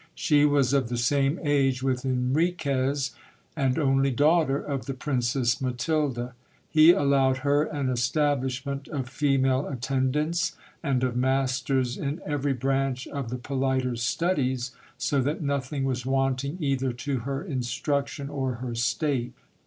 [0.15, 3.11] She was of the same age with Enriquez,
[3.55, 6.33] and only daughter of the princess Matilda.
[6.71, 13.05] He allowed her an estab lishment of female attendants, and of masters in every branch
[13.09, 18.73] of the politer studies, so that nothing was wanting either to her instruction or her
[18.73, 19.33] state.